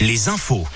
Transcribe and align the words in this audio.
les 0.00 0.28
infos. 0.28 0.66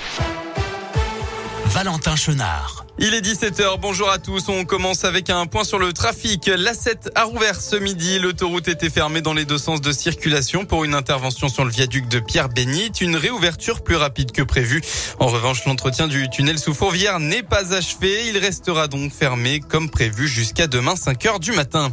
Valentin 1.66 2.14
Chenard. 2.14 2.84
Il 2.98 3.14
est 3.14 3.22
17h, 3.22 3.80
bonjour 3.80 4.08
à 4.10 4.18
tous. 4.18 4.48
On 4.48 4.64
commence 4.64 5.04
avec 5.04 5.30
un 5.30 5.46
point 5.46 5.64
sur 5.64 5.78
le 5.78 5.92
trafic. 5.92 6.46
L'A7 6.46 7.10
a 7.14 7.24
rouvert 7.24 7.60
ce 7.60 7.74
midi. 7.74 8.18
L'autoroute 8.18 8.68
était 8.68 8.90
fermée 8.90 9.20
dans 9.20 9.34
les 9.34 9.44
deux 9.44 9.58
sens 9.58 9.80
de 9.80 9.90
circulation 9.90 10.64
pour 10.64 10.84
une 10.84 10.94
intervention 10.94 11.48
sur 11.48 11.64
le 11.64 11.70
viaduc 11.70 12.06
de 12.06 12.20
Pierre-Bénit. 12.20 12.92
Une 13.00 13.16
réouverture 13.16 13.82
plus 13.82 13.96
rapide 13.96 14.30
que 14.30 14.42
prévu. 14.42 14.82
En 15.18 15.26
revanche, 15.26 15.64
l'entretien 15.64 16.06
du 16.06 16.28
tunnel 16.30 16.58
sous 16.58 16.74
Fourvière 16.74 17.18
n'est 17.18 17.42
pas 17.42 17.74
achevé. 17.74 18.28
Il 18.28 18.38
restera 18.38 18.86
donc 18.86 19.12
fermé 19.12 19.58
comme 19.58 19.90
prévu 19.90 20.28
jusqu'à 20.28 20.66
demain 20.68 20.94
5h 20.94 21.40
du 21.40 21.52
matin. 21.52 21.92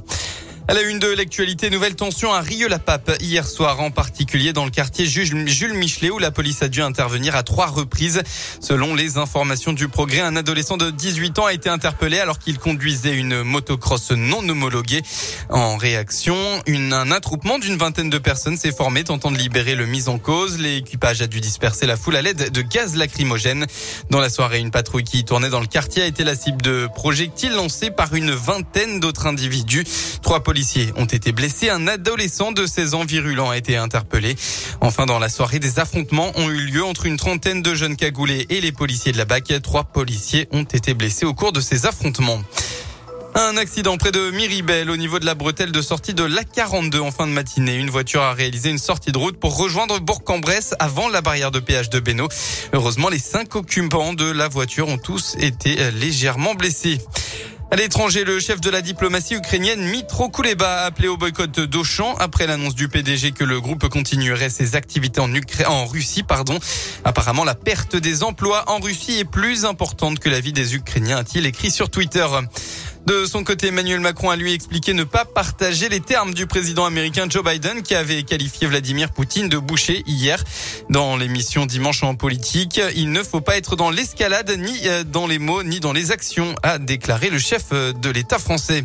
À 0.67 0.73
la 0.73 0.81
une 0.83 0.99
de 0.99 1.07
l'actualité, 1.07 1.69
nouvelle 1.69 1.95
tension 1.95 2.31
à 2.31 2.39
Rieux-la-Pape 2.39 3.17
hier 3.19 3.45
soir, 3.45 3.81
en 3.81 3.89
particulier 3.89 4.53
dans 4.53 4.63
le 4.63 4.69
quartier 4.71 5.05
Jules 5.05 5.73
Michelet 5.73 6.11
où 6.11 6.19
la 6.19 6.31
police 6.31 6.61
a 6.61 6.69
dû 6.69 6.81
intervenir 6.81 7.35
à 7.35 7.43
trois 7.43 7.65
reprises. 7.65 8.21
Selon 8.61 8.95
les 8.95 9.17
informations 9.17 9.73
du 9.73 9.87
progrès, 9.87 10.21
un 10.21 10.35
adolescent 10.35 10.77
de 10.77 10.91
18 10.91 11.39
ans 11.39 11.45
a 11.47 11.53
été 11.53 11.67
interpellé 11.67 12.19
alors 12.19 12.39
qu'il 12.39 12.59
conduisait 12.59 13.15
une 13.15 13.41
motocross 13.41 14.11
non 14.11 14.47
homologuée. 14.47 15.01
En 15.49 15.77
réaction, 15.77 16.37
un 16.67 17.11
attroupement 17.11 17.57
d'une 17.57 17.77
vingtaine 17.77 18.09
de 18.09 18.19
personnes 18.19 18.55
s'est 18.55 18.71
formé 18.71 19.03
tentant 19.03 19.31
de 19.31 19.37
libérer 19.37 19.75
le 19.75 19.87
mis 19.87 20.09
en 20.09 20.19
cause. 20.19 20.59
L'équipage 20.59 21.21
a 21.21 21.27
dû 21.27 21.41
disperser 21.41 21.85
la 21.85 21.97
foule 21.97 22.15
à 22.15 22.21
l'aide 22.21 22.51
de 22.51 22.61
gaz 22.61 22.95
lacrymogène. 22.95 23.65
Dans 24.09 24.19
la 24.19 24.29
soirée, 24.29 24.59
une 24.59 24.71
patrouille 24.71 25.03
qui 25.03 25.25
tournait 25.25 25.49
dans 25.49 25.59
le 25.59 25.67
quartier 25.67 26.03
a 26.03 26.05
été 26.05 26.23
la 26.23 26.35
cible 26.35 26.61
de 26.61 26.87
projectiles 26.93 27.53
lancés 27.53 27.89
par 27.89 28.13
une 28.13 28.31
vingtaine 28.31 28.99
d'autres 28.99 29.25
individus. 29.25 29.85
Trois 30.21 30.43
policiers 30.51 30.91
ont 30.97 31.05
été 31.05 31.31
blessés. 31.31 31.69
Un 31.69 31.87
adolescent 31.87 32.51
de 32.51 32.65
16 32.65 32.93
ans 32.93 33.05
virulent 33.05 33.49
a 33.49 33.55
été 33.55 33.77
interpellé. 33.77 34.35
Enfin, 34.81 35.05
dans 35.05 35.17
la 35.17 35.29
soirée, 35.29 35.59
des 35.59 35.79
affrontements 35.79 36.33
ont 36.35 36.49
eu 36.49 36.57
lieu 36.57 36.83
entre 36.83 37.05
une 37.05 37.15
trentaine 37.15 37.61
de 37.61 37.73
jeunes 37.73 37.95
cagoulés 37.95 38.47
et 38.49 38.59
les 38.59 38.73
policiers 38.73 39.13
de 39.13 39.17
la 39.17 39.23
BAC. 39.23 39.61
Trois 39.63 39.85
policiers 39.85 40.49
ont 40.51 40.63
été 40.63 40.93
blessés 40.93 41.25
au 41.25 41.33
cours 41.33 41.53
de 41.53 41.61
ces 41.61 41.85
affrontements. 41.85 42.41
Un 43.33 43.55
accident 43.55 43.95
près 43.95 44.11
de 44.11 44.29
Miribel 44.31 44.89
au 44.89 44.97
niveau 44.97 45.19
de 45.19 45.25
la 45.25 45.35
bretelle 45.35 45.71
de 45.71 45.81
sortie 45.81 46.13
de 46.13 46.23
l'A42 46.23 46.99
en 46.99 47.11
fin 47.11 47.27
de 47.27 47.31
matinée. 47.31 47.77
Une 47.77 47.89
voiture 47.89 48.21
a 48.21 48.33
réalisé 48.33 48.71
une 48.71 48.77
sortie 48.77 49.13
de 49.13 49.17
route 49.17 49.39
pour 49.39 49.55
rejoindre 49.55 50.01
Bourg-en-Bresse 50.01 50.75
avant 50.79 51.07
la 51.07 51.21
barrière 51.21 51.51
de 51.51 51.61
péage 51.61 51.89
de 51.89 52.01
Beno. 52.01 52.27
Heureusement, 52.73 53.07
les 53.07 53.19
cinq 53.19 53.55
occupants 53.55 54.11
de 54.11 54.29
la 54.29 54.49
voiture 54.49 54.89
ont 54.89 54.97
tous 54.97 55.37
été 55.39 55.91
légèrement 55.91 56.55
blessés. 56.55 56.99
À 57.73 57.77
l'étranger, 57.77 58.25
le 58.25 58.37
chef 58.41 58.59
de 58.59 58.69
la 58.69 58.81
diplomatie 58.81 59.35
ukrainienne 59.35 59.79
Mitro 59.79 60.27
Kuleba 60.27 60.81
a 60.81 60.85
appelé 60.87 61.07
au 61.07 61.15
boycott 61.15 61.57
d'Auchan 61.61 62.17
après 62.19 62.45
l'annonce 62.45 62.75
du 62.75 62.89
PDG 62.89 63.31
que 63.31 63.45
le 63.45 63.61
groupe 63.61 63.87
continuerait 63.87 64.49
ses 64.49 64.75
activités 64.75 65.21
en, 65.21 65.31
en 65.67 65.85
Russie. 65.85 66.23
Pardon. 66.23 66.59
Apparemment, 67.05 67.45
la 67.45 67.55
perte 67.55 67.95
des 67.95 68.23
emplois 68.23 68.65
en 68.67 68.79
Russie 68.79 69.19
est 69.19 69.23
plus 69.23 69.63
importante 69.63 70.19
que 70.19 70.27
la 70.27 70.41
vie 70.41 70.51
des 70.51 70.75
Ukrainiens, 70.75 71.19
a-t-il 71.19 71.45
écrit 71.45 71.71
sur 71.71 71.89
Twitter. 71.89 72.27
De 73.05 73.25
son 73.25 73.43
côté, 73.43 73.67
Emmanuel 73.67 73.99
Macron 73.99 74.29
a 74.29 74.35
lui 74.35 74.53
expliqué 74.53 74.93
ne 74.93 75.03
pas 75.03 75.25
partager 75.25 75.89
les 75.89 76.01
termes 76.01 76.33
du 76.33 76.45
président 76.45 76.85
américain 76.85 77.25
Joe 77.27 77.43
Biden 77.43 77.81
qui 77.81 77.95
avait 77.95 78.21
qualifié 78.21 78.67
Vladimir 78.67 79.11
Poutine 79.11 79.49
de 79.49 79.57
boucher 79.57 80.03
hier 80.05 80.43
dans 80.89 81.17
l'émission 81.17 81.65
Dimanche 81.65 82.03
en 82.03 82.13
politique. 82.13 82.79
Il 82.95 83.11
ne 83.11 83.23
faut 83.23 83.41
pas 83.41 83.57
être 83.57 83.75
dans 83.75 83.89
l'escalade 83.89 84.51
ni 84.57 84.87
euh, 84.87 85.03
dans 85.03 85.25
les 85.25 85.39
mots 85.39 85.63
ni 85.63 85.79
dans 85.79 85.93
les 85.93 86.11
actions, 86.11 86.55
a 86.61 86.77
déclaré 86.77 87.31
le 87.31 87.39
chef 87.39 87.65
euh, 87.71 87.91
de 87.91 88.09
l'État 88.09 88.37
français. 88.37 88.83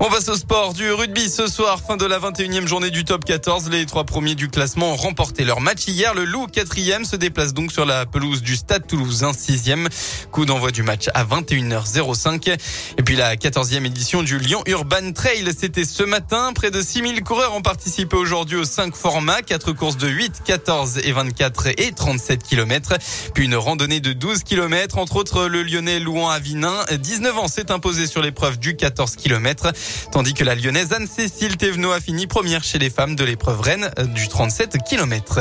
On 0.00 0.10
passe 0.10 0.28
au 0.28 0.34
sport 0.34 0.74
du 0.74 0.90
rugby 0.90 1.28
ce 1.30 1.46
soir, 1.46 1.80
fin 1.80 1.96
de 1.96 2.04
la 2.04 2.18
21e 2.18 2.66
journée 2.66 2.90
du 2.90 3.04
top 3.04 3.24
14. 3.24 3.70
Les 3.70 3.86
trois 3.86 4.02
premiers 4.02 4.34
du 4.34 4.48
classement 4.48 4.92
ont 4.92 4.96
remporté 4.96 5.44
leur 5.44 5.60
match 5.60 5.86
hier. 5.86 6.14
Le 6.14 6.24
Loup, 6.24 6.48
quatrième, 6.48 7.04
se 7.04 7.14
déplace 7.14 7.54
donc 7.54 7.70
sur 7.70 7.86
la 7.86 8.04
pelouse 8.04 8.42
du 8.42 8.56
Stade 8.56 8.88
Toulousain, 8.88 9.32
sixième. 9.32 9.88
Coup 10.32 10.46
d'envoi 10.46 10.72
du 10.72 10.82
match 10.82 11.08
à 11.14 11.24
21h05. 11.24 12.58
Et 12.98 13.02
puis 13.04 13.14
la 13.14 13.36
14e 13.36 13.86
édition 13.86 14.24
du 14.24 14.38
Lyon 14.38 14.62
Urban 14.66 15.12
Trail, 15.12 15.48
c'était 15.56 15.84
ce 15.84 16.02
matin. 16.02 16.52
Près 16.54 16.72
de 16.72 16.82
6000 16.82 17.22
coureurs 17.22 17.54
ont 17.54 17.62
participé 17.62 18.16
aujourd'hui 18.16 18.56
aux 18.56 18.64
cinq 18.64 18.96
formats. 18.96 19.42
Quatre 19.42 19.72
courses 19.72 19.96
de 19.96 20.08
8, 20.08 20.42
14 20.44 20.98
et 21.04 21.12
24 21.12 21.68
et 21.78 21.92
37 21.92 22.42
km. 22.42 22.94
Puis 23.32 23.44
une 23.44 23.54
randonnée 23.54 24.00
de 24.00 24.12
12 24.12 24.42
km. 24.42 24.98
Entre 24.98 25.14
autres, 25.16 25.46
le 25.46 25.62
lyonnais 25.62 26.00
Louan 26.00 26.30
Avinin, 26.30 26.84
19 26.92 27.38
ans, 27.38 27.48
s'est 27.48 27.70
imposé 27.70 28.08
sur 28.08 28.22
l'épreuve 28.22 28.58
du 28.58 28.74
14 28.76 29.14
km. 29.14 29.72
Tandis 30.12 30.34
que 30.34 30.44
la 30.44 30.54
lyonnaise 30.54 30.92
Anne-Cécile 30.92 31.56
Thévenot 31.56 31.92
a 31.92 32.00
fini 32.00 32.26
première 32.26 32.64
chez 32.64 32.78
les 32.78 32.90
femmes 32.90 33.16
de 33.16 33.24
l'épreuve 33.24 33.60
Rennes 33.60 33.90
du 34.14 34.28
37 34.28 34.78
km. 34.88 35.40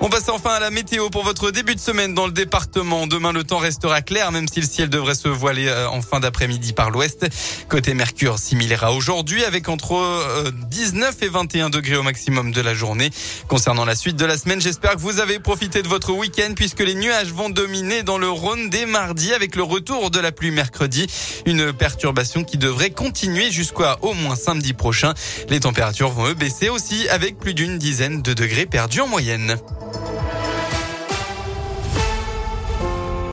On 0.00 0.10
passe 0.10 0.28
enfin 0.28 0.50
à 0.50 0.60
la 0.60 0.70
météo 0.70 1.10
pour 1.10 1.24
votre 1.24 1.50
début 1.50 1.74
de 1.74 1.80
semaine 1.80 2.14
dans 2.14 2.26
le 2.26 2.32
département. 2.32 3.08
Demain, 3.08 3.32
le 3.32 3.42
temps 3.42 3.58
restera 3.58 4.00
clair, 4.00 4.30
même 4.30 4.46
si 4.46 4.60
le 4.60 4.66
ciel 4.66 4.88
devrait 4.88 5.16
se 5.16 5.26
voiler 5.26 5.66
euh, 5.66 5.88
en 5.88 6.02
fin 6.02 6.20
d'après-midi 6.20 6.72
par 6.72 6.90
l'ouest. 6.90 7.26
Côté 7.68 7.94
Mercure, 7.94 8.38
similaire 8.38 8.88
aujourd'hui, 8.94 9.44
avec 9.44 9.68
entre 9.68 10.52
19 10.70 11.16
euh, 11.20 11.26
et 11.26 11.28
21 11.28 11.70
degrés 11.70 11.96
au 11.96 12.04
maximum 12.04 12.52
de 12.52 12.60
la 12.60 12.74
journée. 12.74 13.10
Concernant 13.48 13.84
la 13.84 13.96
suite 13.96 14.14
de 14.14 14.24
la 14.24 14.38
semaine, 14.38 14.60
j'espère 14.60 14.92
que 14.92 15.00
vous 15.00 15.18
avez 15.18 15.40
profité 15.40 15.82
de 15.82 15.88
votre 15.88 16.12
week-end, 16.12 16.52
puisque 16.54 16.80
les 16.80 16.94
nuages 16.94 17.32
vont 17.32 17.50
dominer 17.50 18.04
dans 18.04 18.18
le 18.18 18.30
Rhône 18.30 18.70
dès 18.70 18.86
mardi, 18.86 19.34
avec 19.34 19.56
le 19.56 19.64
retour 19.64 20.12
de 20.12 20.20
la 20.20 20.30
pluie 20.30 20.52
mercredi. 20.52 21.08
Une 21.44 21.72
perturbation 21.72 22.44
qui 22.44 22.56
devrait 22.56 22.90
continuer 22.90 23.50
jusqu'à 23.50 23.96
au 24.02 24.14
moins 24.14 24.36
samedi 24.36 24.74
prochain. 24.74 25.14
Les 25.48 25.58
températures 25.58 26.12
vont 26.12 26.28
eux 26.28 26.34
baisser 26.34 26.68
aussi, 26.68 27.08
avec 27.08 27.36
plus 27.38 27.54
d'une 27.54 27.78
dizaine 27.78 28.22
de 28.22 28.32
degrés 28.32 28.66
perdus 28.66 29.00
en 29.00 29.08
moyenne. 29.08 29.56